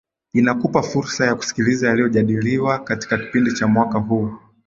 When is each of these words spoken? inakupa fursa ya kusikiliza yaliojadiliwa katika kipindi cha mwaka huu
inakupa 0.33 0.81
fursa 0.83 1.25
ya 1.25 1.35
kusikiliza 1.35 1.87
yaliojadiliwa 1.87 2.79
katika 2.79 3.17
kipindi 3.17 3.53
cha 3.53 3.67
mwaka 3.67 3.99
huu 3.99 4.37